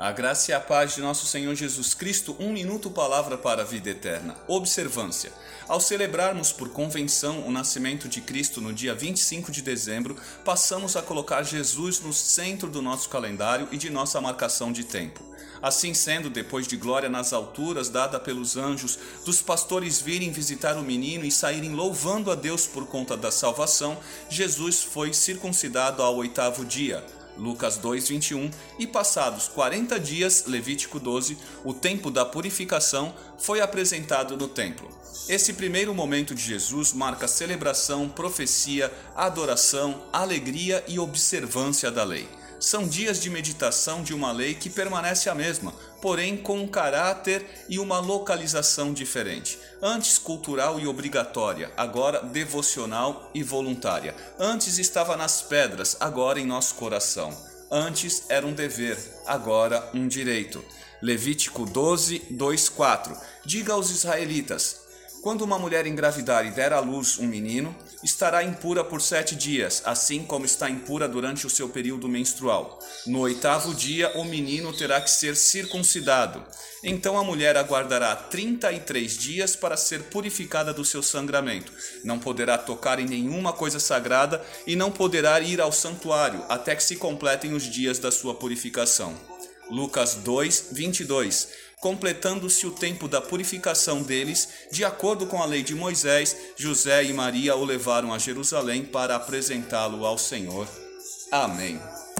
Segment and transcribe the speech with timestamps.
[0.00, 3.64] A graça e a paz de nosso Senhor Jesus Cristo, um minuto palavra para a
[3.66, 4.34] vida eterna.
[4.48, 5.30] Observância.
[5.68, 11.02] Ao celebrarmos por convenção o nascimento de Cristo no dia 25 de dezembro, passamos a
[11.02, 15.22] colocar Jesus no centro do nosso calendário e de nossa marcação de tempo.
[15.60, 20.82] Assim sendo, depois de glória nas alturas dada pelos anjos, dos pastores virem visitar o
[20.82, 23.98] menino e saírem louvando a Deus por conta da salvação,
[24.30, 27.04] Jesus foi circuncidado ao oitavo dia
[27.36, 34.48] Lucas 2:21, e passados 40 dias, Levítico 12, o tempo da purificação foi apresentado no
[34.48, 34.88] templo.
[35.28, 42.28] Esse primeiro momento de Jesus marca celebração, profecia, adoração, alegria e observância da lei.
[42.60, 47.64] São dias de meditação de uma lei que permanece a mesma, porém com um caráter
[47.70, 49.58] e uma localização diferente.
[49.80, 54.14] Antes cultural e obrigatória, agora devocional e voluntária.
[54.38, 57.34] Antes estava nas pedras, agora em nosso coração.
[57.70, 60.62] Antes era um dever, agora um direito.
[61.00, 63.16] Levítico 12, 2, 4.
[63.42, 64.79] Diga aos israelitas:
[65.22, 69.82] quando uma mulher engravidar e der à luz um menino, estará impura por sete dias,
[69.84, 72.78] assim como está impura durante o seu período menstrual.
[73.06, 76.42] No oitavo dia, o menino terá que ser circuncidado.
[76.82, 81.70] Então a mulher aguardará trinta e três dias para ser purificada do seu sangramento.
[82.02, 86.82] Não poderá tocar em nenhuma coisa sagrada e não poderá ir ao santuário até que
[86.82, 89.14] se completem os dias da sua purificação.
[89.70, 91.48] Lucas 2, 22.
[91.80, 97.12] Completando-se o tempo da purificação deles, de acordo com a lei de Moisés, José e
[97.12, 100.68] Maria o levaram a Jerusalém para apresentá-lo ao Senhor.
[101.32, 101.80] Amém.